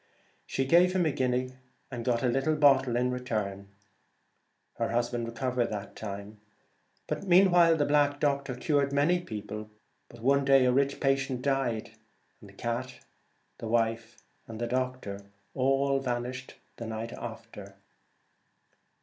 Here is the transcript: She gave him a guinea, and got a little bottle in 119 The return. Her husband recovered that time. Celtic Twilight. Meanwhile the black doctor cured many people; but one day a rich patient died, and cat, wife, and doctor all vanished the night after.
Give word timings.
She 0.47 0.65
gave 0.65 0.93
him 0.93 1.05
a 1.05 1.11
guinea, 1.11 1.57
and 1.91 2.03
got 2.03 2.23
a 2.23 2.27
little 2.27 2.55
bottle 2.55 2.95
in 2.95 3.11
119 3.11 3.11
The 3.11 3.19
return. 3.19 3.67
Her 4.77 4.89
husband 4.89 5.27
recovered 5.27 5.67
that 5.67 5.95
time. 5.95 6.39
Celtic 7.05 7.05
Twilight. 7.07 7.27
Meanwhile 7.27 7.77
the 7.77 7.85
black 7.85 8.19
doctor 8.19 8.55
cured 8.55 8.91
many 8.91 9.19
people; 9.19 9.69
but 10.09 10.19
one 10.21 10.43
day 10.43 10.65
a 10.65 10.71
rich 10.71 10.99
patient 10.99 11.43
died, 11.43 11.91
and 12.41 12.57
cat, 12.57 12.95
wife, 13.61 14.17
and 14.47 14.59
doctor 14.67 15.21
all 15.53 15.99
vanished 15.99 16.55
the 16.77 16.87
night 16.87 17.13
after. 17.13 17.75